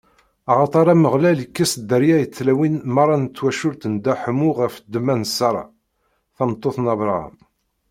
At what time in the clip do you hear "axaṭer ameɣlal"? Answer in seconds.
0.51-1.39